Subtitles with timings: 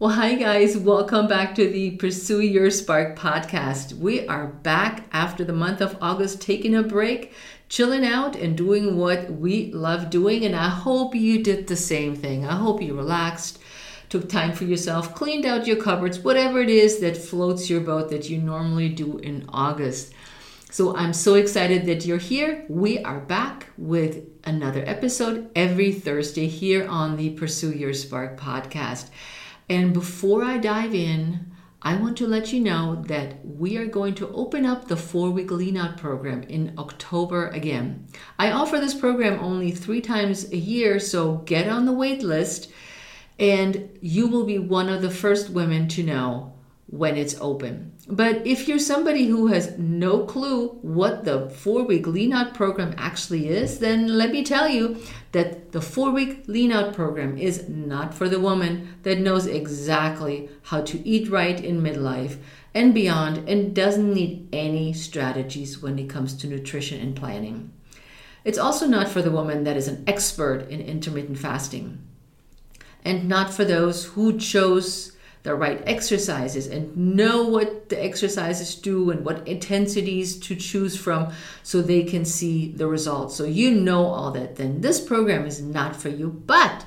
[0.00, 3.94] Well, hi guys, welcome back to the Pursue Your Spark podcast.
[3.94, 7.32] We are back after the month of August, taking a break,
[7.68, 10.44] chilling out, and doing what we love doing.
[10.44, 12.46] And I hope you did the same thing.
[12.46, 13.58] I hope you relaxed,
[14.08, 18.08] took time for yourself, cleaned out your cupboards, whatever it is that floats your boat
[18.10, 20.12] that you normally do in August.
[20.70, 22.64] So I'm so excited that you're here.
[22.68, 29.08] We are back with another episode every Thursday here on the Pursue Your Spark podcast.
[29.68, 34.14] And before I dive in, I want to let you know that we are going
[34.16, 38.06] to open up the four week lean out program in October again.
[38.38, 42.72] I offer this program only three times a year, so get on the wait list
[43.38, 46.57] and you will be one of the first women to know
[46.88, 47.92] when it's open.
[48.08, 52.94] But if you're somebody who has no clue what the four week lean out program
[52.96, 54.96] actually is, then let me tell you
[55.32, 60.48] that the four week lean out program is not for the woman that knows exactly
[60.62, 62.38] how to eat right in midlife
[62.74, 67.70] and beyond and doesn't need any strategies when it comes to nutrition and planning.
[68.44, 72.02] It's also not for the woman that is an expert in intermittent fasting
[73.04, 79.10] and not for those who chose the right exercises and know what the exercises do
[79.10, 83.36] and what intensities to choose from so they can see the results.
[83.36, 86.28] So you know all that, then this program is not for you.
[86.28, 86.86] But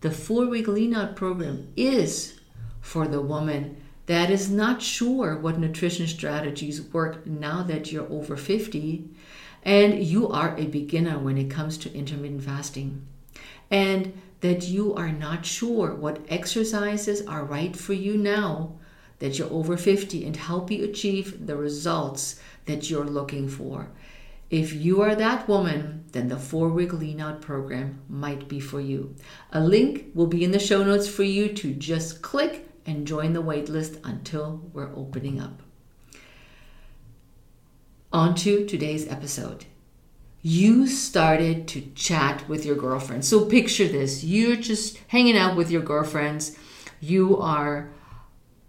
[0.00, 2.38] the four week lean out program is
[2.80, 8.36] for the woman that is not sure what nutrition strategies work now that you're over
[8.36, 9.08] 50
[9.64, 13.06] and you are a beginner when it comes to intermittent fasting.
[13.70, 14.12] And
[14.44, 18.74] that you are not sure what exercises are right for you now
[19.18, 23.88] that you're over 50 and help you achieve the results that you're looking for.
[24.50, 28.82] If you are that woman, then the four week lean out program might be for
[28.82, 29.16] you.
[29.50, 33.32] A link will be in the show notes for you to just click and join
[33.32, 35.62] the waitlist until we're opening up.
[38.12, 39.64] On to today's episode
[40.46, 43.24] you started to chat with your girlfriend.
[43.24, 46.54] So picture this you're just hanging out with your girlfriends,
[47.00, 47.90] you are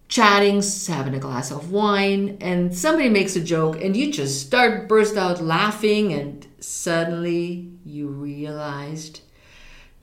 [0.07, 4.87] chatting, having a glass of wine, and somebody makes a joke, and you just start
[4.87, 9.19] burst out laughing, and suddenly you realized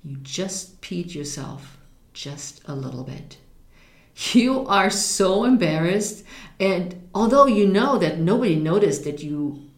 [0.05, 1.79] you just peed yourself
[2.13, 3.39] just a little bit.
[4.33, 6.23] You are so embarrassed,
[6.61, 9.71] and although you know that nobody noticed that you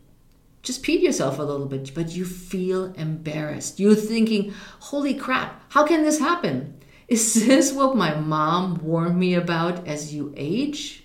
[0.64, 3.78] just peed yourself a little bit, but you feel embarrassed.
[3.78, 6.80] You're thinking, holy crap, how can this happen?
[7.06, 11.04] Is this what my mom warned me about as you age?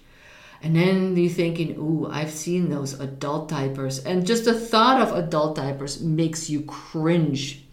[0.61, 3.99] And then you're thinking, ooh, I've seen those adult diapers.
[4.03, 7.65] And just the thought of adult diapers makes you cringe.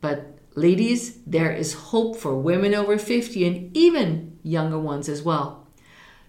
[0.00, 5.65] But ladies, there is hope for women over 50 and even younger ones as well.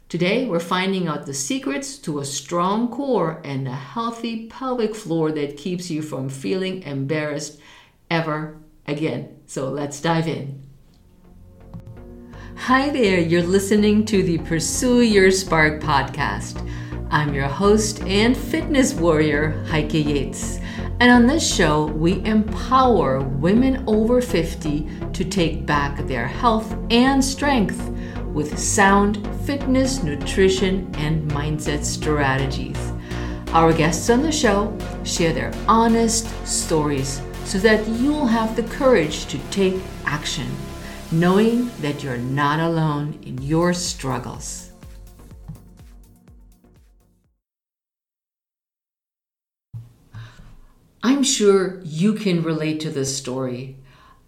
[0.09, 5.33] Today, we're finding out the secrets to a strong core and a healthy pelvic floor
[5.33, 7.59] that keeps you from feeling embarrassed
[8.09, 8.57] ever
[8.87, 9.37] again.
[9.47, 10.63] So let's dive in.
[12.55, 16.65] Hi there, you're listening to the Pursue Your Spark podcast.
[17.11, 20.59] I'm your host and fitness warrior, Heike Yates.
[21.01, 27.23] And on this show, we empower women over 50 to take back their health and
[27.23, 27.93] strength
[28.37, 32.77] with sound fitness, nutrition, and mindset strategies.
[33.47, 39.25] Our guests on the show share their honest stories so that you'll have the courage
[39.25, 40.45] to take action,
[41.11, 44.71] knowing that you're not alone in your struggles.
[51.01, 53.76] I'm sure you can relate to this story.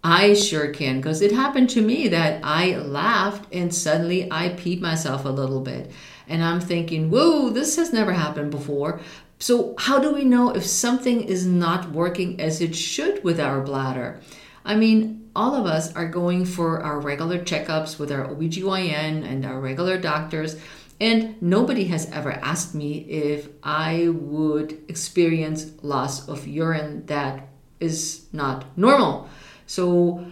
[0.02, 4.80] I sure can because it happened to me that I laughed and suddenly I peed
[4.80, 5.90] myself a little bit.
[6.26, 9.00] And I'm thinking, whoa, this has never happened before.
[9.38, 13.62] So, how do we know if something is not working as it should with our
[13.62, 14.20] bladder?
[14.64, 19.46] I mean, all of us are going for our regular checkups with our OBGYN and
[19.46, 20.56] our regular doctors,
[21.00, 27.48] and nobody has ever asked me if I would experience loss of urine that
[27.80, 29.28] is not normal.
[29.70, 30.26] So,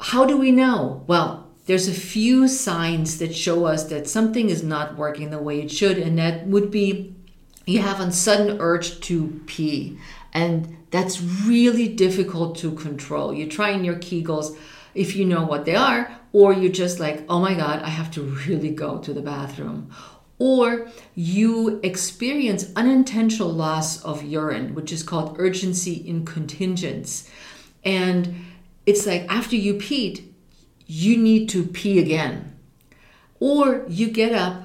[0.00, 1.02] how do we know?
[1.06, 5.62] Well, there's a few signs that show us that something is not working the way
[5.62, 7.14] it should, and that would be
[7.64, 9.98] you have a sudden urge to pee,
[10.34, 13.32] and that's really difficult to control.
[13.32, 14.58] You're trying your Kegels
[14.94, 18.10] if you know what they are, or you're just like, oh my God, I have
[18.10, 19.90] to really go to the bathroom.
[20.38, 27.26] Or you experience unintentional loss of urine, which is called urgency incontinence.
[27.84, 28.34] And
[28.90, 30.24] it's like after you peed,
[30.86, 32.46] you need to pee again.
[33.38, 34.56] or you get up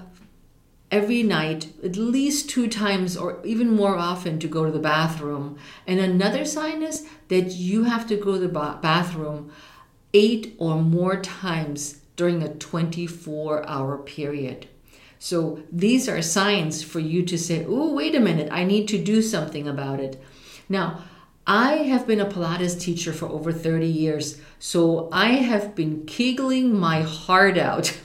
[0.92, 5.57] every night at least two times or even more often to go to the bathroom.
[5.88, 9.51] And another sign is that you have to go to the bathroom
[10.13, 14.68] eight or more times during a 24 hour period.
[15.19, 18.98] So these are signs for you to say, oh, wait a minute, I need to
[18.98, 20.22] do something about it.
[20.68, 21.04] Now,
[21.47, 26.74] I have been a Pilates teacher for over 30 years, so I have been kegling
[26.74, 27.95] my heart out.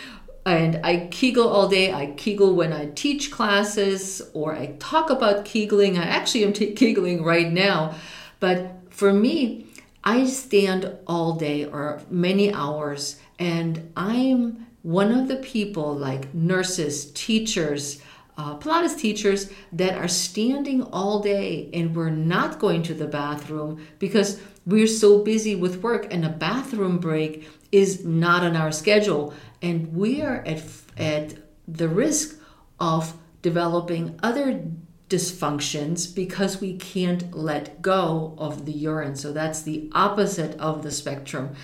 [0.46, 1.92] and I kegel all day.
[1.92, 5.96] I kegel when I teach classes or I talk about kegling.
[5.96, 7.94] I actually am t- kegling right now.
[8.40, 9.66] But for me,
[10.02, 17.12] I stand all day or many hours, and I'm one of the people like nurses,
[17.12, 18.00] teachers,
[18.38, 23.84] uh, Pilates teachers that are standing all day and we're not going to the bathroom
[23.98, 29.34] because we're so busy with work and a bathroom break is not on our schedule.
[29.60, 30.62] And we are at,
[30.96, 31.34] at
[31.66, 32.38] the risk
[32.78, 34.62] of developing other
[35.10, 39.16] dysfunctions because we can't let go of the urine.
[39.16, 41.56] So that's the opposite of the spectrum.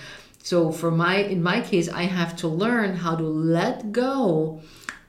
[0.43, 4.61] So for my in my case i have to learn how to let go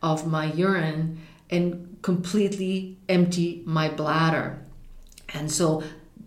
[0.01, 4.59] of my urine and completely empty my bladder.
[5.33, 5.83] And so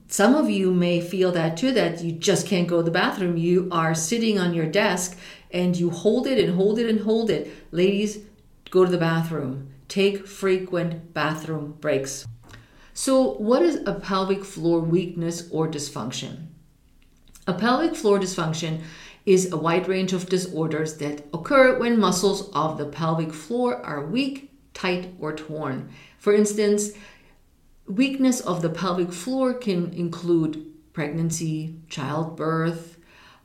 [0.08, 3.36] some of you may feel that too, that you just can't go to the bathroom.
[3.36, 5.18] You are sitting on your desk
[5.50, 7.50] and you hold it and hold it and hold it.
[7.72, 8.18] Ladies,
[8.70, 9.70] go to the bathroom.
[9.88, 12.26] Take frequent bathroom breaks.
[12.94, 16.48] So, what is a pelvic floor weakness or dysfunction?
[17.46, 18.82] A pelvic floor dysfunction
[19.24, 24.04] is a wide range of disorders that occur when muscles of the pelvic floor are
[24.04, 24.47] weak
[24.78, 25.90] tight, or torn.
[26.18, 26.92] For instance,
[27.86, 32.96] weakness of the pelvic floor can include pregnancy, childbirth,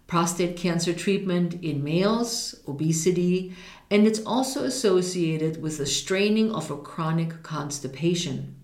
[0.06, 3.56] prostate cancer treatment in males, obesity,
[3.89, 8.56] and it's also associated with the straining of a chronic constipation.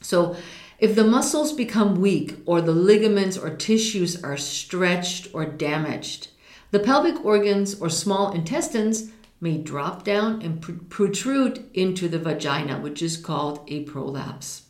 [0.00, 0.36] So,
[0.78, 6.28] if the muscles become weak or the ligaments or tissues are stretched or damaged,
[6.70, 9.10] the pelvic organs or small intestines
[9.40, 10.60] may drop down and
[10.90, 14.62] protrude into the vagina, which is called a prolapse.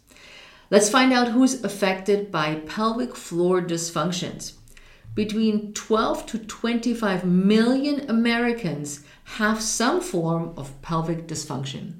[0.70, 4.52] Let's find out who's affected by pelvic floor dysfunctions.
[5.14, 11.94] Between 12 to 25 million Americans have some form of pelvic dysfunction.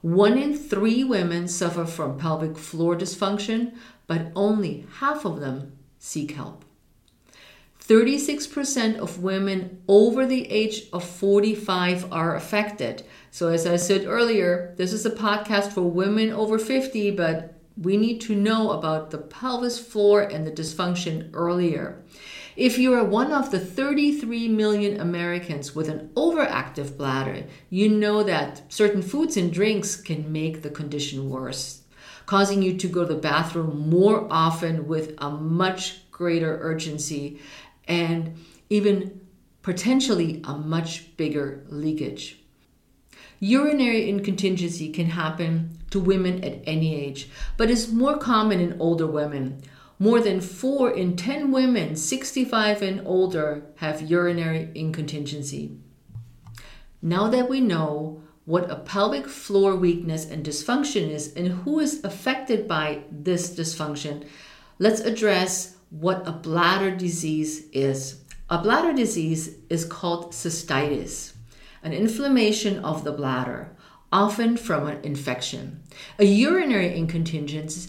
[0.00, 3.74] One in three women suffer from pelvic floor dysfunction,
[4.06, 6.64] but only half of them seek help.
[7.88, 13.02] 36% of women over the age of 45 are affected.
[13.30, 17.96] So, as I said earlier, this is a podcast for women over 50, but we
[17.96, 22.02] need to know about the pelvis floor and the dysfunction earlier.
[22.56, 28.22] If you are one of the 33 million Americans with an overactive bladder, you know
[28.22, 31.82] that certain foods and drinks can make the condition worse,
[32.26, 37.40] causing you to go to the bathroom more often with a much greater urgency
[37.88, 38.36] and
[38.70, 39.20] even
[39.62, 42.38] potentially a much bigger leakage.
[43.40, 49.06] Urinary incontinency can happen to women at any age, but is more common in older
[49.06, 49.62] women.
[49.98, 55.76] More than 4 in 10 women 65 and older have urinary incontinency.
[57.02, 62.02] Now that we know what a pelvic floor weakness and dysfunction is and who is
[62.04, 64.26] affected by this dysfunction,
[64.78, 68.22] let's address what a bladder disease is.
[68.50, 71.34] A bladder disease is called cystitis,
[71.82, 73.76] an inflammation of the bladder,
[74.12, 75.82] often from an infection.
[76.18, 77.88] A urinary incontinence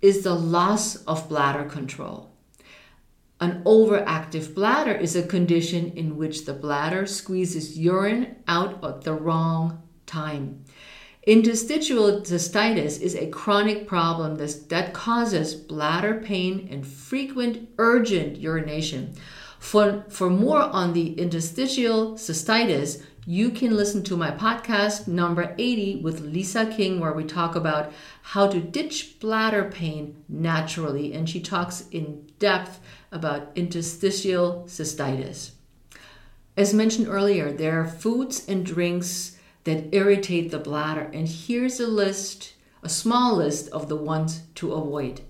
[0.00, 2.30] is the loss of bladder control.
[3.40, 9.14] An overactive bladder is a condition in which the bladder squeezes urine out at the
[9.14, 10.64] wrong time.
[11.26, 19.12] Interstitial cystitis is a chronic problem that causes bladder pain and frequent urgent urination.
[19.58, 25.96] For, for more on the interstitial cystitis, you can listen to my podcast number 80
[25.96, 31.12] with Lisa King, where we talk about how to ditch bladder pain naturally.
[31.12, 32.80] And she talks in depth
[33.12, 35.50] about interstitial cystitis.
[36.56, 39.36] As mentioned earlier, there are foods and drinks
[39.70, 41.10] that irritate the bladder.
[41.12, 45.20] And here's a list, a small list of the ones to avoid.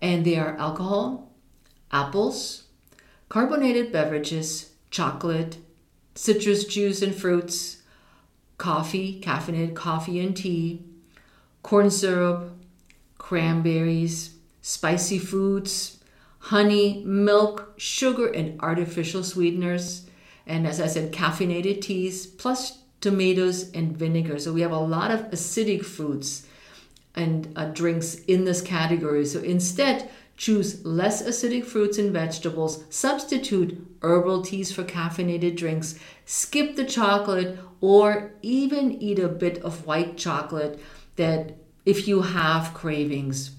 [0.00, 1.32] And they are alcohol,
[1.90, 2.64] apples,
[3.28, 5.58] carbonated beverages, chocolate,
[6.14, 7.82] citrus juice and fruits,
[8.58, 10.84] coffee, caffeinated coffee and tea,
[11.62, 12.52] corn syrup,
[13.18, 16.02] cranberries, spicy foods,
[16.38, 20.06] honey, milk, sugar, and artificial sweeteners.
[20.46, 24.38] And as I said, caffeinated teas, plus tomatoes, and vinegar.
[24.38, 26.46] So we have a lot of acidic foods
[27.14, 29.24] and uh, drinks in this category.
[29.26, 36.76] So instead, choose less acidic fruits and vegetables, substitute herbal teas for caffeinated drinks, skip
[36.76, 40.80] the chocolate, or even eat a bit of white chocolate
[41.16, 43.52] that if you have cravings.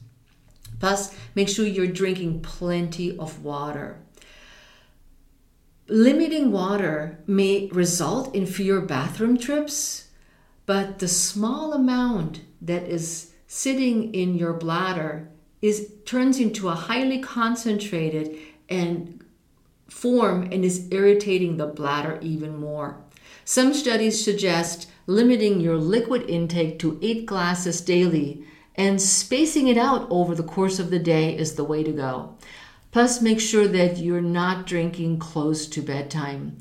[0.80, 4.00] Plus, make sure you're drinking plenty of water.
[5.92, 10.08] Limiting water may result in fewer bathroom trips,
[10.66, 15.28] but the small amount that is sitting in your bladder
[15.62, 18.38] is turns into a highly concentrated
[18.70, 19.22] and
[19.90, 23.04] form and is irritating the bladder even more.
[23.44, 28.46] Some studies suggest limiting your liquid intake to 8 glasses daily
[28.76, 32.38] and spacing it out over the course of the day is the way to go.
[32.92, 36.58] Plus, make sure that you're not drinking close to bedtime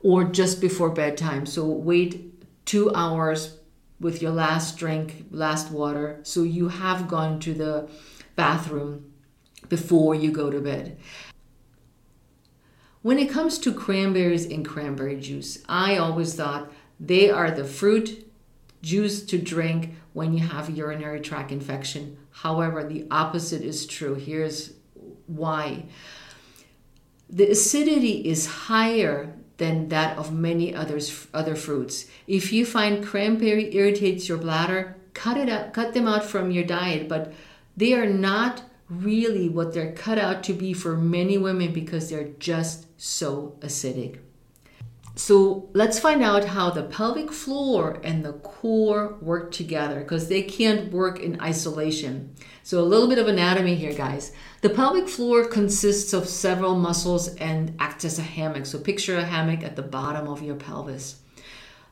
[0.00, 1.46] or just before bedtime.
[1.46, 3.58] So, wait two hours
[4.00, 7.88] with your last drink, last water, so you have gone to the
[8.36, 9.12] bathroom
[9.68, 10.98] before you go to bed.
[13.02, 18.26] When it comes to cranberries and cranberry juice, I always thought they are the fruit
[18.82, 22.16] juice to drink when you have urinary tract infection.
[22.30, 24.14] However, the opposite is true.
[24.14, 24.74] Here's
[25.26, 25.86] why.
[27.28, 32.06] The acidity is higher than that of many others other fruits.
[32.26, 36.64] If you find cranberry irritates your bladder, cut it out, cut them out from your
[36.64, 37.32] diet, but
[37.76, 42.28] they are not really what they're cut out to be for many women because they're
[42.38, 44.18] just so acidic.
[45.16, 50.42] So let's find out how the pelvic floor and the core work together because they
[50.42, 52.34] can't work in isolation.
[52.64, 54.32] So, a little bit of anatomy here, guys.
[54.62, 58.64] The pelvic floor consists of several muscles and acts as a hammock.
[58.64, 61.20] So, picture a hammock at the bottom of your pelvis.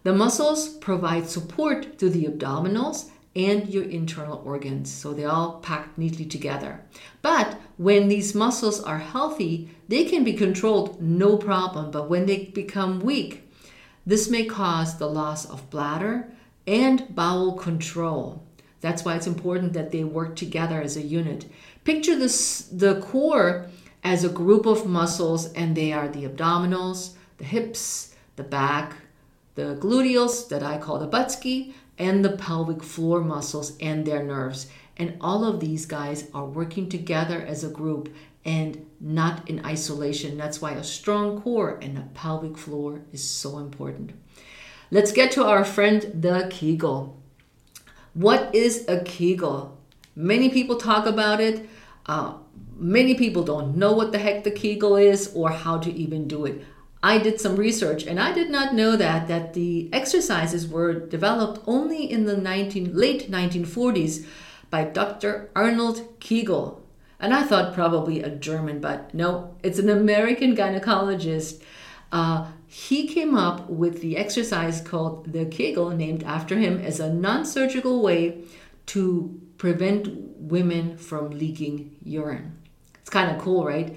[0.03, 4.91] The muscles provide support to the abdominals and your internal organs.
[4.91, 6.81] So they're all packed neatly together.
[7.21, 11.91] But when these muscles are healthy, they can be controlled no problem.
[11.91, 13.49] But when they become weak,
[14.05, 16.33] this may cause the loss of bladder
[16.67, 18.43] and bowel control.
[18.83, 21.47] That's why it's important that they work together as a unit.
[21.85, 23.71] Picture this, the core
[24.05, 28.97] as a group of muscles, and they are the abdominals, the hips, the back,
[29.55, 34.67] the gluteals that I call the buttski, and the pelvic floor muscles and their nerves.
[34.97, 38.13] And all of these guys are working together as a group
[38.45, 40.37] and not in isolation.
[40.37, 44.13] That's why a strong core and a pelvic floor is so important.
[44.91, 47.22] Let's get to our friend the Kegel.
[48.15, 49.79] What is a Kegel?
[50.15, 51.69] Many people talk about it.
[52.05, 52.35] Uh,
[52.77, 56.45] many people don't know what the heck the Kegel is or how to even do
[56.45, 56.63] it.
[57.03, 61.63] I did some research and I did not know that that the exercises were developed
[61.67, 64.25] only in the 19, late 1940s
[64.71, 65.51] by Dr.
[65.57, 66.83] Arnold Kegel.
[67.19, 71.63] And I thought probably a German, but no, it's an American gynecologist.
[72.11, 77.13] Uh, he came up with the exercise called the Kegel, named after him, as a
[77.13, 78.45] non surgical way
[78.87, 82.57] to prevent women from leaking urine.
[82.95, 83.95] It's kind of cool, right?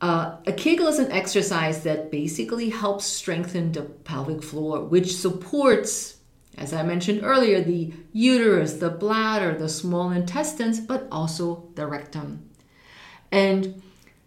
[0.00, 6.18] Uh, a Kegel is an exercise that basically helps strengthen the pelvic floor, which supports,
[6.56, 12.48] as I mentioned earlier, the uterus, the bladder, the small intestines, but also the rectum.
[13.32, 13.82] And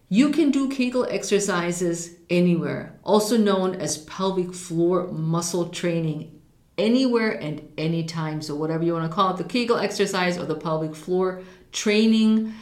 [0.10, 6.40] you can do Kegel exercises anywhere, also known as pelvic floor muscle training,
[6.78, 8.42] anywhere and anytime.
[8.42, 12.54] So, whatever you want to call it, the Kegel exercise or the pelvic floor training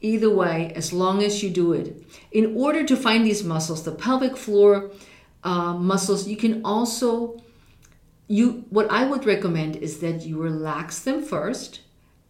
[0.00, 2.04] Either way, as long as you do it.
[2.30, 4.90] In order to find these muscles, the pelvic floor
[5.42, 7.42] uh, muscles, you can also
[8.28, 11.80] you what I would recommend is that you relax them first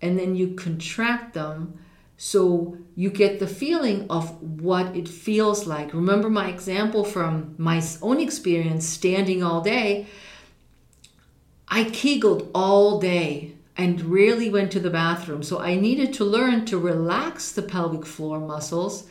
[0.02, 1.78] and then you contract them
[2.16, 5.92] so you get the feeling of what it feels like.
[5.92, 10.06] Remember my example from my own experience standing all day.
[11.68, 15.42] I kegled all day and rarely went to the bathroom.
[15.42, 19.06] So I needed to learn to relax the pelvic floor muscles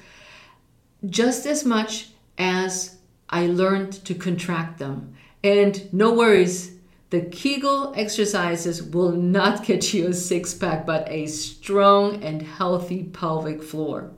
[1.08, 2.98] just as much as
[3.30, 5.16] I learned to contract them.
[5.44, 6.75] And no worries,
[7.16, 13.04] the Kegel exercises will not get you a six pack, but a strong and healthy
[13.04, 14.12] pelvic floor.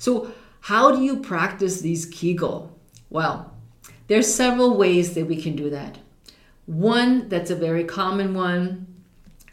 [0.00, 2.76] So, how do you practice these Kegel?
[3.10, 3.52] Well,
[4.08, 5.98] there's several ways that we can do that.
[6.66, 8.88] One that's a very common one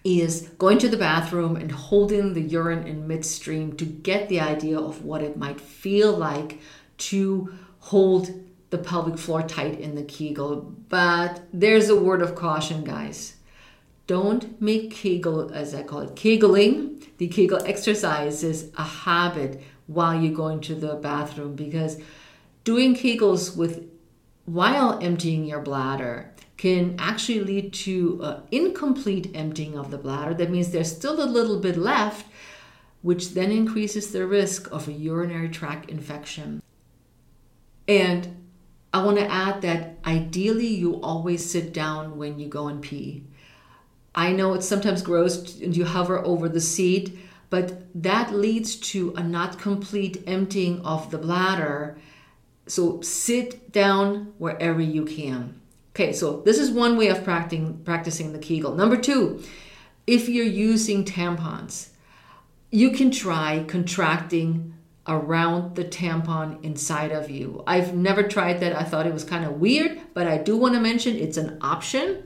[0.03, 4.79] is going to the bathroom and holding the urine in midstream to get the idea
[4.79, 6.59] of what it might feel like
[6.97, 8.31] to hold
[8.73, 10.73] the pelvic floor tight in the Kegel.
[10.89, 13.35] But there's a word of caution, guys.
[14.07, 20.33] Don't make Kegel, as I call it, Kegeling, the Kegel exercises, a habit while you're
[20.33, 22.01] going to the bathroom because
[22.63, 23.87] doing Kegels with
[24.45, 30.33] while emptying your bladder can actually lead to an incomplete emptying of the bladder.
[30.33, 32.25] That means there's still a little bit left,
[33.03, 36.63] which then increases the risk of a urinary tract infection.
[37.87, 38.42] And
[38.93, 43.23] I want to add that ideally you always sit down when you go and pee.
[44.13, 47.17] I know it's sometimes gross and you hover over the seat,
[47.49, 51.97] but that leads to a not complete emptying of the bladder.
[52.67, 55.59] So sit down wherever you can.
[55.95, 58.75] Okay, so this is one way of practicing practicing the Kegel.
[58.75, 59.43] Number two,
[60.05, 61.89] if you're using tampons,
[62.71, 64.72] you can try contracting
[65.07, 67.63] around the tampon inside of you.
[67.67, 68.75] I've never tried that.
[68.75, 71.57] I thought it was kind of weird, but I do want to mention it's an
[71.61, 72.23] option.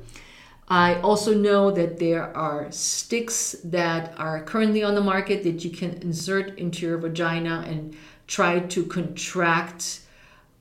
[0.69, 5.71] I also know that there are sticks that are currently on the market that you
[5.71, 7.95] can insert into your vagina and
[8.27, 10.01] try to contract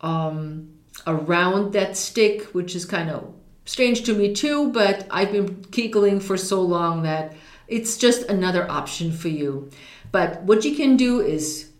[0.01, 0.71] um,
[1.07, 6.23] around that stick, which is kind of strange to me too, but I've been kegeling
[6.23, 7.35] for so long that
[7.69, 9.71] it's just another option for you.
[10.13, 11.73] But what you can do is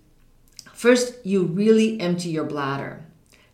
[0.87, 3.05] first, you really empty your bladder.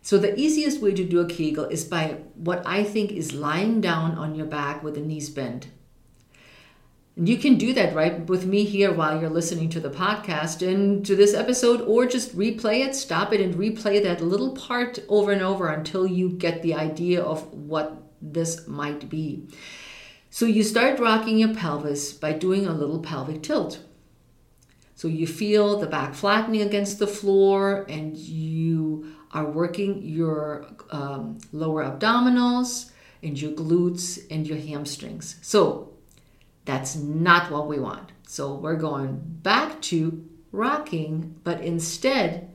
[0.03, 3.81] So the easiest way to do a Kegel is by what I think is lying
[3.81, 5.69] down on your back with the knees bent.
[7.15, 10.61] And you can do that right with me here while you're listening to the podcast
[10.61, 14.99] and to this episode, or just replay it, stop it, and replay that little part
[15.09, 19.47] over and over until you get the idea of what this might be.
[20.29, 23.79] So you start rocking your pelvis by doing a little pelvic tilt.
[25.03, 31.39] So you feel the back flattening against the floor and you are working your um,
[31.51, 32.89] lower abdominals
[33.21, 35.39] and your glutes and your hamstrings.
[35.41, 35.91] So
[36.63, 38.13] that's not what we want.
[38.29, 42.49] So we're going back to rocking, but instead,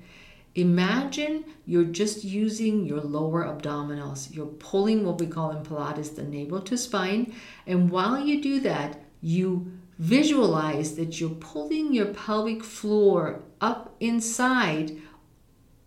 [0.55, 4.35] imagine you're just using your lower abdominals.
[4.35, 7.35] You're pulling what we call in Pilates the navel to spine.
[7.67, 14.97] And while you do that, you visualize that you're pulling your pelvic floor up inside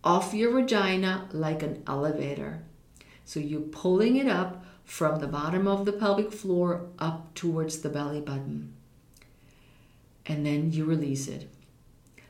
[0.04, 2.64] off your vagina like an elevator.
[3.24, 7.90] So you're pulling it up from the bottom of the pelvic floor up towards the
[7.90, 8.74] belly button.
[10.26, 11.50] And then you release it.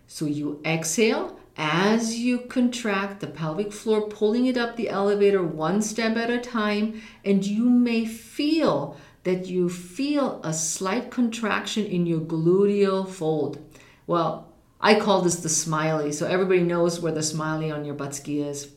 [0.06, 5.82] So you exhale as you contract the pelvic floor, pulling it up the elevator one
[5.82, 12.06] step at a time, and you may feel that you feel a slight contraction in
[12.06, 13.60] your gluteal fold.
[14.08, 16.12] Well, I call this the smiley.
[16.12, 18.72] So everybody knows where the smiley on your butt ski is.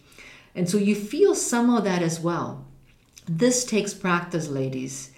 [0.54, 2.66] And so you feel some of that as well.
[3.26, 5.11] This takes practice, ladies.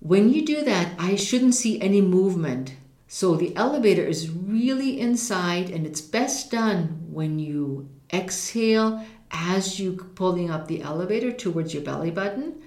[0.00, 2.76] When you do that, I shouldn't see any movement.
[3.08, 9.92] So the elevator is really inside, and it's best done when you exhale as you
[10.14, 12.62] pulling up the elevator towards your belly button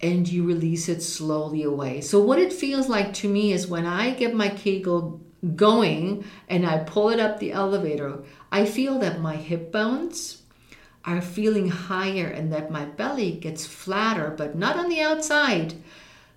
[0.00, 2.00] and you release it slowly away.
[2.00, 5.20] So what it feels like to me is when I get my Kegel
[5.56, 10.42] going and I pull it up the elevator, I feel that my hip bones
[11.04, 15.74] are feeling higher and that my belly gets flatter, but not on the outside,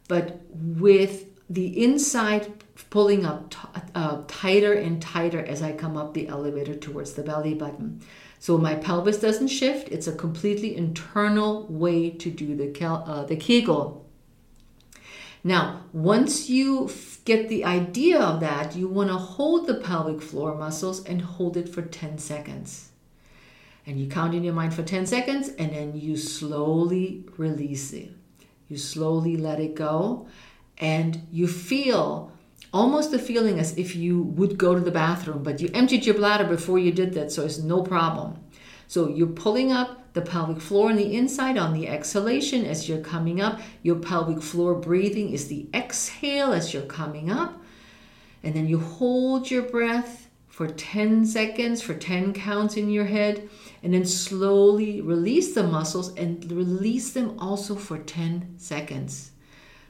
[0.07, 2.51] but with the inside
[2.89, 3.57] pulling up t-
[3.95, 8.01] uh, tighter and tighter as I come up the elevator towards the belly button.
[8.41, 9.89] So my pelvis doesn't shift.
[9.89, 14.03] It's a completely internal way to do the, uh, the Kegel.
[15.43, 16.89] Now, once you
[17.23, 21.55] get the idea of that, you want to hold the pelvic floor muscles and hold
[21.55, 22.89] it for 10 seconds.
[23.85, 28.09] And you count in your mind for 10 seconds and then you slowly release it.
[28.69, 30.27] You slowly let it go
[30.79, 32.31] and you feel
[32.73, 36.15] almost the feeling as if you would go to the bathroom, but you emptied your
[36.15, 38.39] bladder before you did that, so it's no problem.
[38.87, 42.99] So you're pulling up the pelvic floor on the inside on the exhalation as you're
[42.99, 43.61] coming up.
[43.83, 47.61] Your pelvic floor breathing is the exhale as you're coming up.
[48.43, 53.49] And then you hold your breath for 10 seconds, for 10 counts in your head,
[53.81, 59.31] and then slowly release the muscles and release them also for 10 seconds.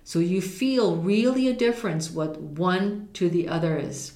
[0.03, 4.13] So you feel really a difference what one to the other is.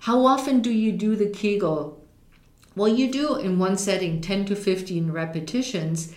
[0.00, 2.00] How often do you do the Kegel
[2.76, 6.14] well, you do in one setting 10 to 15 repetitions,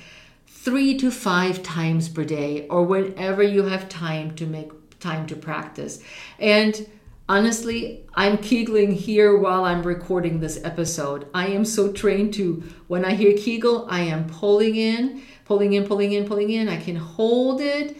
[0.47, 5.35] three to five times per day, or whenever you have time to make time to
[5.35, 5.99] practice.
[6.39, 6.87] And
[7.29, 11.25] Honestly, I'm kegling here while I'm recording this episode.
[11.33, 15.87] I am so trained to, when I hear kegel, I am pulling in, pulling in,
[15.87, 16.67] pulling in, pulling in.
[16.67, 17.95] I can hold it,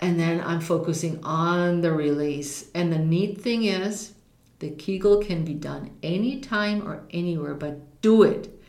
[0.00, 2.70] and then I'm focusing on the release.
[2.74, 4.14] And the neat thing is,
[4.58, 8.60] the kegel can be done anytime or anywhere, but do it.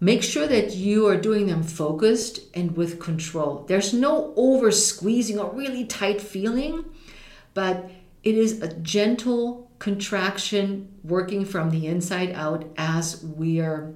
[0.00, 3.64] Make sure that you are doing them focused and with control.
[3.68, 6.84] There's no over squeezing or really tight feeling,
[7.52, 7.90] but
[8.22, 13.92] it is a gentle contraction working from the inside out as we are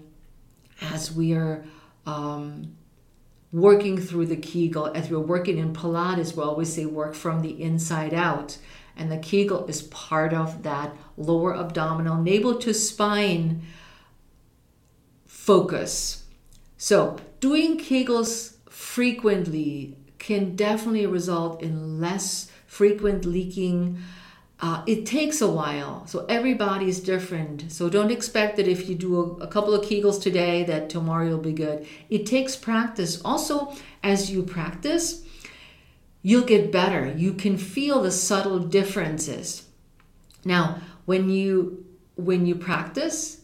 [0.80, 1.64] as we are
[2.06, 2.76] um,
[3.52, 4.86] working through the Kegel.
[4.94, 8.58] As we're working in Pilates, we always say work from the inside out.
[8.96, 13.62] And the Kegel is part of that lower abdominal, navel to spine
[15.24, 16.24] focus.
[16.76, 23.98] So, doing Kegels frequently can definitely result in less frequent leaking.
[24.60, 27.70] Uh, it takes a while, so everybody is different.
[27.70, 31.28] So don't expect that if you do a, a couple of Kegels today, that tomorrow
[31.28, 31.86] you'll be good.
[32.10, 33.22] It takes practice.
[33.24, 35.22] Also, as you practice,
[36.22, 37.14] you'll get better.
[37.16, 39.68] You can feel the subtle differences.
[40.44, 41.84] Now, when you
[42.16, 43.42] when you practice,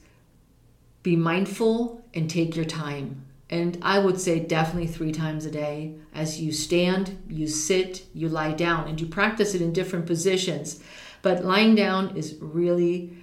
[1.05, 3.25] be mindful and take your time.
[3.51, 5.95] And I would say definitely three times a day.
[6.13, 10.83] As you stand, you sit, you lie down, and you practice it in different positions.
[11.25, 13.17] But lying down is really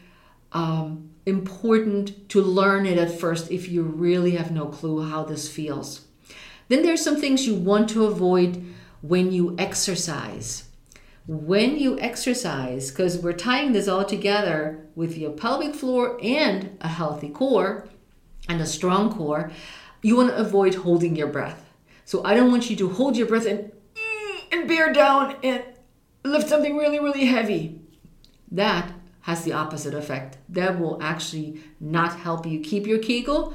[0.53, 5.47] um, important to learn it at first if you really have no clue how this
[5.47, 6.07] feels.
[6.67, 8.65] Then there's some things you want to avoid
[9.03, 10.63] when you exercise.
[11.27, 16.87] When you exercise, because we're tying this all together with your pelvic floor and a
[16.87, 17.87] healthy core
[18.49, 19.51] and a strong core,
[20.01, 21.69] you want to avoid holding your breath.
[22.05, 23.71] So I don't want you to hold your breath and
[24.51, 25.63] and bear down and
[26.23, 27.80] lift something really really heavy.
[28.51, 30.37] That has the opposite effect.
[30.49, 33.53] That will actually not help you keep your kegel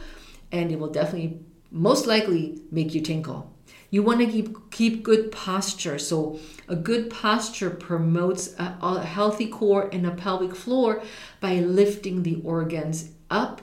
[0.53, 3.53] and it will definitely most likely make you tinkle.
[3.91, 5.99] You want to keep keep good posture.
[5.99, 11.03] So a good posture promotes a, a healthy core and a pelvic floor
[11.41, 13.63] by lifting the organs up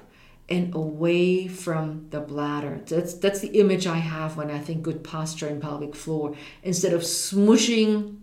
[0.50, 2.82] and away from the bladder.
[2.86, 6.36] That's that's the image I have when I think good posture and pelvic floor.
[6.64, 8.18] Instead of smushing,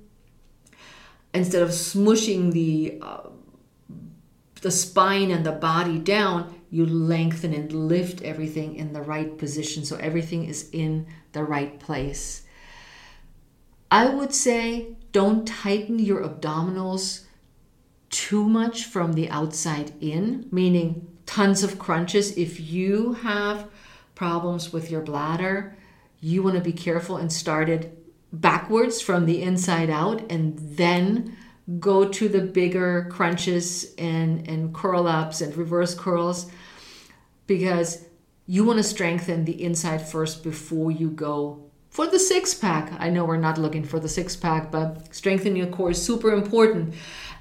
[1.33, 3.29] instead of smushing the uh,
[4.61, 9.85] the spine and the body down, you lengthen and lift everything in the right position
[9.85, 12.43] so everything is in the right place.
[13.91, 17.25] I would say don't tighten your abdominals
[18.11, 22.37] too much from the outside in, meaning tons of crunches.
[22.37, 23.69] If you have
[24.15, 25.77] problems with your bladder,
[26.21, 28.00] you want to be careful and start it
[28.33, 31.37] backwards from the inside out and then
[31.79, 36.51] go to the bigger crunches and, and curl ups and reverse curls
[37.47, 38.05] because
[38.47, 42.93] you want to strengthen the inside first before you go for the six pack.
[42.99, 46.33] I know we're not looking for the six pack, but strengthening your core is super
[46.33, 46.95] important.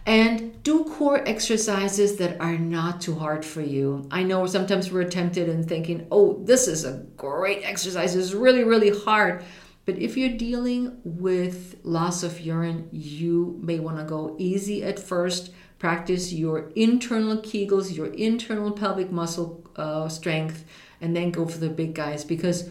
[0.06, 4.08] And do core exercises that are not too hard for you.
[4.10, 8.64] I know sometimes we're tempted and thinking, oh, this is a great exercise, it's really,
[8.64, 9.44] really hard.
[9.90, 15.00] But if you're dealing with loss of urine, you may want to go easy at
[15.00, 15.52] first.
[15.80, 20.64] Practice your internal Kegels, your internal pelvic muscle uh, strength,
[21.02, 22.70] and then go for the big guys because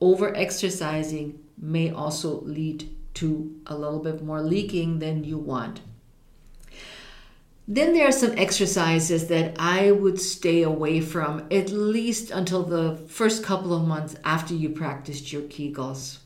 [0.00, 5.82] over exercising may also lead to a little bit more leaking than you want.
[7.68, 12.96] Then there are some exercises that I would stay away from at least until the
[13.06, 16.20] first couple of months after you practiced your Kegels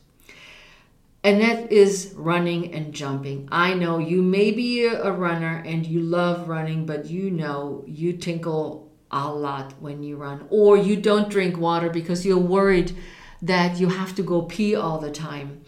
[1.23, 3.47] and that is running and jumping.
[3.51, 8.13] I know you may be a runner and you love running, but you know you
[8.13, 12.95] tinkle a lot when you run, or you don't drink water because you're worried
[13.41, 15.61] that you have to go pee all the time.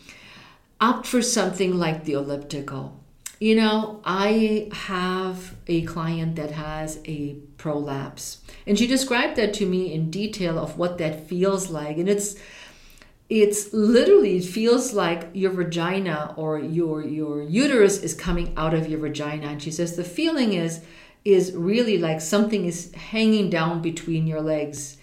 [0.80, 3.00] Opt for something like the elliptical.
[3.40, 9.66] You know, I have a client that has a prolapse, and she described that to
[9.66, 12.36] me in detail of what that feels like, and it's
[13.32, 18.90] it's literally it feels like your vagina or your your uterus is coming out of
[18.90, 19.48] your vagina.
[19.48, 20.82] And she says the feeling is
[21.24, 24.98] is really like something is hanging down between your legs.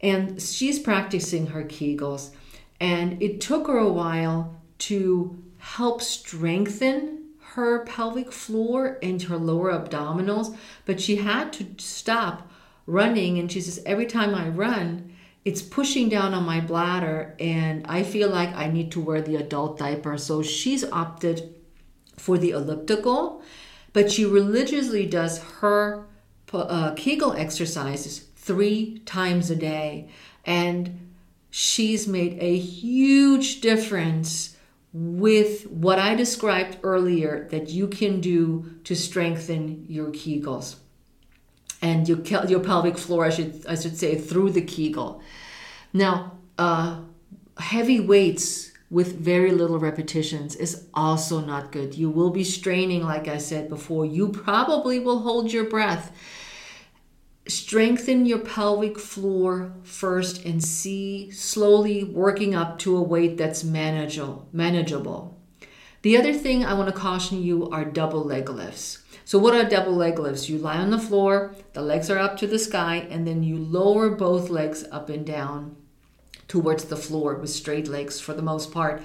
[0.00, 2.30] And she's practicing her kegels.
[2.78, 4.54] And it took her a while
[4.90, 10.56] to help strengthen her pelvic floor and her lower abdominals.
[10.84, 12.48] But she had to stop
[12.86, 13.40] running.
[13.40, 15.15] And she says every time i run
[15.46, 19.36] it's pushing down on my bladder and I feel like I need to wear the
[19.36, 20.18] adult diaper.
[20.18, 21.54] So she's opted
[22.16, 23.42] for the elliptical
[23.92, 26.04] but she religiously does her
[26.52, 30.08] uh, Kegel exercises three times a day.
[30.44, 31.14] And
[31.48, 34.56] she's made a huge difference
[34.92, 40.76] with what I described earlier that you can do to strengthen your Kegels
[41.86, 45.22] and your, your pelvic floor, I should, I should say, through the Kegel.
[45.92, 47.00] Now, uh,
[47.58, 51.94] heavy weights with very little repetitions is also not good.
[51.94, 54.04] You will be straining, like I said before.
[54.06, 56.12] You probably will hold your breath
[57.48, 64.48] strengthen your pelvic floor first and see slowly working up to a weight that's manageable
[64.52, 65.38] manageable
[66.02, 69.68] the other thing i want to caution you are double leg lifts so what are
[69.68, 73.06] double leg lifts you lie on the floor the legs are up to the sky
[73.10, 75.76] and then you lower both legs up and down
[76.48, 79.02] towards the floor with straight legs for the most part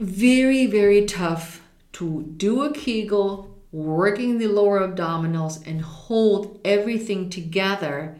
[0.00, 1.60] very very tough
[1.92, 8.16] to do a kegel working the lower abdominals and hold everything together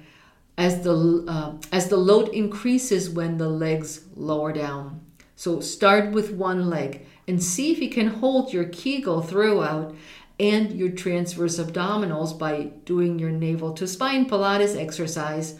[0.57, 5.01] as the uh, as the load increases when the legs lower down.
[5.37, 9.95] So start with one leg and see if you can hold your Kegel throughout
[10.43, 15.57] and your transverse abdominals by doing your navel to spine Pilates exercise.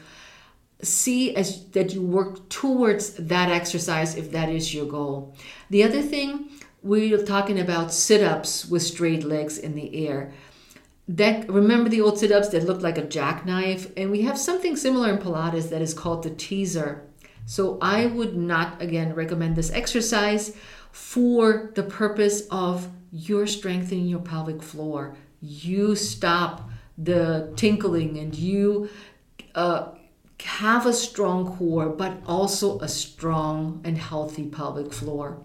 [0.83, 5.37] See as that you work towards that exercise if that is your goal.
[5.71, 6.51] The other thing
[6.83, 10.33] we're talking about sit-ups with straight legs in the air
[11.07, 15.11] that remember the old sit-ups that looked like a jackknife and we have something similar
[15.11, 17.03] in pilates that is called the teaser
[17.45, 20.57] so i would not again recommend this exercise
[20.91, 28.89] for the purpose of your strengthening your pelvic floor you stop the tinkling and you
[29.55, 29.91] uh,
[30.43, 35.39] have a strong core but also a strong and healthy pelvic floor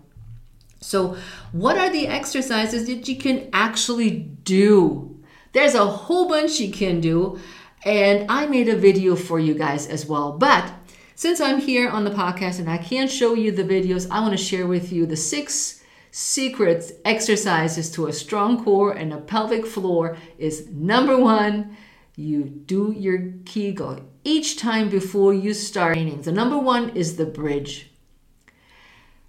[0.79, 1.17] so,
[1.51, 5.19] what are the exercises that you can actually do?
[5.53, 7.39] There's a whole bunch you can do,
[7.83, 10.33] and I made a video for you guys as well.
[10.33, 10.71] But
[11.15, 14.37] since I'm here on the podcast and I can't show you the videos, I want
[14.37, 15.83] to share with you the six
[16.17, 21.77] secret exercises to a strong core and a pelvic floor is number one,
[22.15, 26.23] you do your Kegel each time before you start training.
[26.23, 27.91] The number one is the bridge.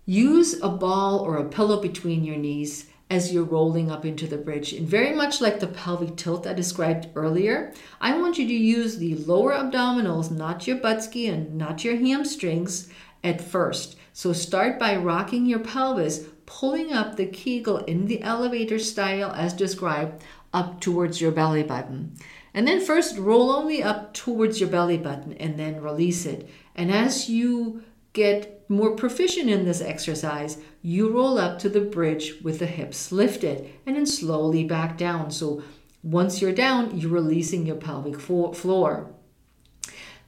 [0.07, 4.39] Use a ball or a pillow between your knees as you're rolling up into the
[4.39, 4.73] bridge.
[4.73, 8.97] And very much like the pelvic tilt I described earlier, I want you to use
[8.97, 12.89] the lower abdominals, not your buttski and not your hamstrings
[13.23, 13.99] at first.
[14.15, 19.53] So start by rocking your pelvis, pulling up the Kegel in the elevator style as
[19.53, 22.17] described up towards your belly button.
[22.55, 26.49] And then first roll only up towards your belly button and then release it.
[26.75, 27.83] And as you
[28.15, 33.13] get more proficient in this exercise, you roll up to the bridge with the hips
[33.13, 35.31] lifted and then slowly back down.
[35.31, 35.63] So
[36.03, 39.13] once you're down, you're releasing your pelvic floor.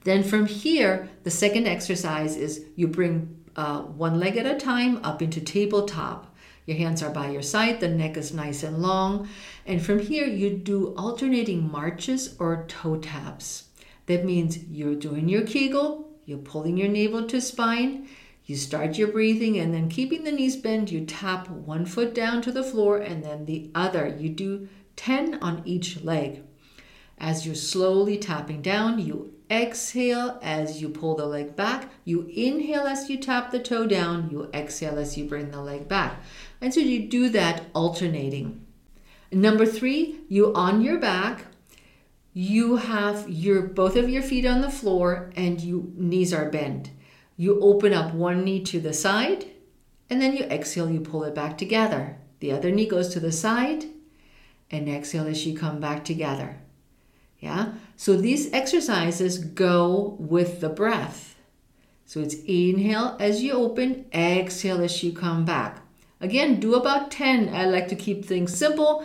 [0.03, 4.99] Then from here, the second exercise is you bring uh, one leg at a time
[5.03, 6.35] up into tabletop.
[6.65, 9.29] Your hands are by your side, the neck is nice and long.
[9.67, 13.65] And from here, you do alternating marches or toe taps.
[14.07, 18.07] That means you're doing your Kegel, you're pulling your navel to spine.
[18.45, 22.41] You start your breathing and then keeping the knees bent, you tap one foot down
[22.41, 24.07] to the floor and then the other.
[24.07, 26.41] You do 10 on each leg.
[27.19, 31.89] As you're slowly tapping down, you exhale as you pull the leg back.
[32.05, 34.29] You inhale as you tap the toe down.
[34.31, 36.21] You exhale as you bring the leg back.
[36.61, 38.65] And so you do that alternating.
[39.31, 41.45] Number three, you on your back
[42.33, 46.91] you have your both of your feet on the floor and you knees are bent.
[47.35, 49.45] You open up one knee to the side
[50.09, 52.17] and then you exhale, you pull it back together.
[52.39, 53.85] The other knee goes to the side
[54.69, 56.57] and exhale as you come back together.
[57.41, 57.73] Yeah?
[57.97, 61.35] So these exercises go with the breath.
[62.05, 65.81] So it's inhale as you open, exhale as you come back.
[66.19, 67.53] Again, do about 10.
[67.53, 69.03] I like to keep things simple.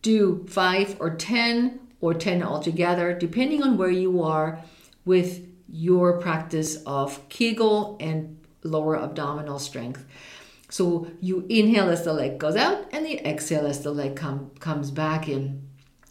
[0.00, 4.60] Do 5 or 10 or 10 altogether, depending on where you are
[5.04, 10.04] with your practice of Kegel and lower abdominal strength.
[10.70, 14.50] So you inhale as the leg goes out and you exhale as the leg com-
[14.58, 15.62] comes back in.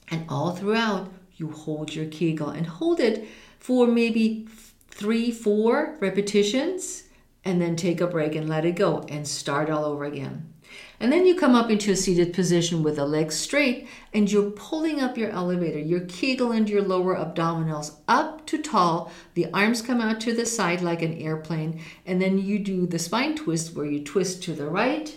[0.10, 3.28] And all throughout, you hold your Kegel and hold it
[3.60, 4.48] for maybe
[4.90, 7.04] three, four repetitions,
[7.44, 10.52] and then take a break and let it go and start all over again.
[11.00, 14.52] And then you come up into a seated position with the legs straight and you're
[14.52, 15.80] pulling up your elevator.
[15.80, 19.12] Your Kegel and your lower abdominals up to tall.
[19.34, 21.82] The arms come out to the side like an airplane.
[22.06, 25.16] And then you do the spine twist where you twist to the right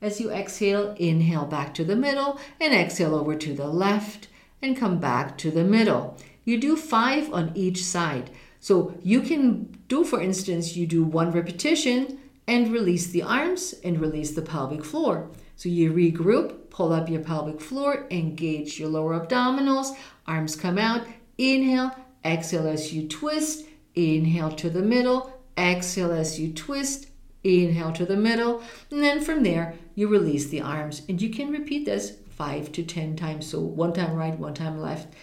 [0.00, 4.28] As you exhale, inhale back to the middle and exhale over to the left
[4.62, 6.16] and come back to the middle.
[6.44, 8.30] You do five on each side.
[8.60, 14.00] So you can do, for instance, you do one repetition and release the arms and
[14.00, 15.30] release the pelvic floor.
[15.56, 19.96] So you regroup, pull up your pelvic floor, engage your lower abdominals,
[20.26, 21.06] arms come out,
[21.38, 21.94] inhale,
[22.24, 27.08] exhale as you twist, inhale to the middle, exhale as you twist,
[27.44, 31.02] inhale to the middle, and then from there you release the arms.
[31.08, 33.46] And you can repeat this five to 10 times.
[33.46, 35.14] So one time right, one time left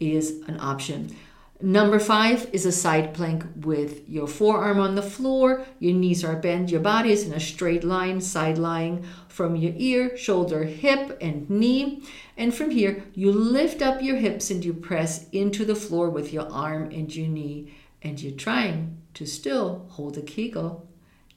[0.00, 1.14] is an option.
[1.60, 6.34] Number five is a side plank with your forearm on the floor, your knees are
[6.34, 11.18] bent, your body is in a straight line, side lying from your ear, shoulder, hip,
[11.20, 12.02] and knee.
[12.38, 16.32] And from here, you lift up your hips and you press into the floor with
[16.32, 17.74] your arm and your knee.
[18.00, 20.88] And you're trying to still hold the kegel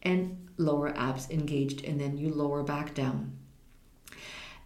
[0.02, 3.34] and lower abs engaged, and then you lower back down.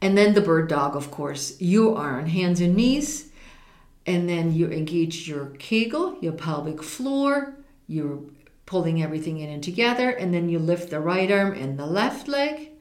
[0.01, 1.59] And then the bird dog, of course.
[1.59, 3.29] You are on hands and knees
[4.09, 7.55] and then you engage your kegel, your pelvic floor,
[7.88, 8.19] you're
[8.65, 12.27] pulling everything in and together, and then you lift the right arm and the left
[12.27, 12.71] leg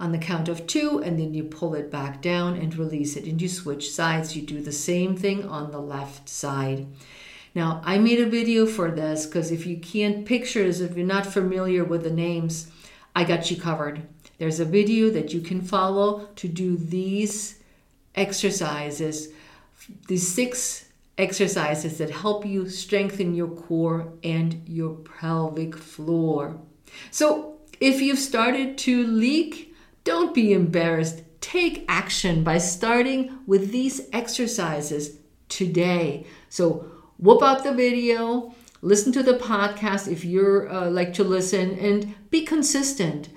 [0.00, 3.26] on the count of two, and then you pull it back down and release it.
[3.26, 4.34] And you switch sides.
[4.34, 6.88] You do the same thing on the left side.
[7.54, 11.06] Now, I made a video for this because if you can't picture this, if you're
[11.06, 12.72] not familiar with the names,
[13.14, 14.02] I got you covered.
[14.42, 17.60] There's a video that you can follow to do these
[18.16, 19.28] exercises
[20.08, 26.58] these six exercises that help you strengthen your core and your pelvic floor.
[27.12, 31.22] So, if you've started to leak, don't be embarrassed.
[31.40, 36.26] Take action by starting with these exercises today.
[36.48, 41.78] So, whoop out the video, listen to the podcast if you're uh, like to listen,
[41.78, 43.28] and be consistent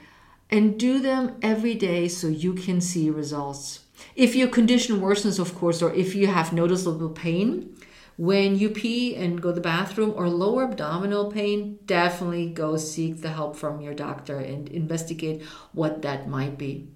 [0.49, 3.81] and do them every day so you can see results.
[4.15, 7.75] If your condition worsens, of course, or if you have noticeable pain
[8.17, 13.21] when you pee and go to the bathroom or lower abdominal pain, definitely go seek
[13.21, 15.41] the help from your doctor and investigate
[15.73, 16.88] what that might be.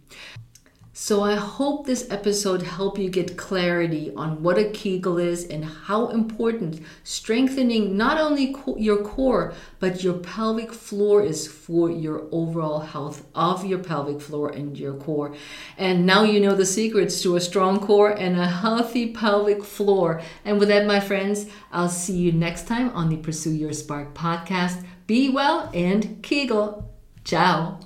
[1.01, 5.63] So I hope this episode helped you get clarity on what a Kegel is and
[5.63, 12.27] how important strengthening not only co- your core but your pelvic floor is for your
[12.33, 15.33] overall health of your pelvic floor and your core.
[15.77, 20.21] And now you know the secrets to a strong core and a healthy pelvic floor.
[20.43, 24.13] And with that, my friends, I'll see you next time on the Pursue Your Spark
[24.13, 24.83] podcast.
[25.07, 26.93] Be well and Kegel.
[27.23, 27.79] Ciao.